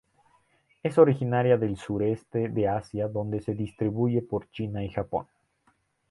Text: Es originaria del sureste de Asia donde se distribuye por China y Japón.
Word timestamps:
Es 0.81 0.97
originaria 0.97 1.57
del 1.57 1.77
sureste 1.77 2.49
de 2.49 2.67
Asia 2.67 3.07
donde 3.07 3.39
se 3.39 3.53
distribuye 3.53 4.23
por 4.23 4.49
China 4.49 4.83
y 4.83 4.89
Japón. 4.89 5.27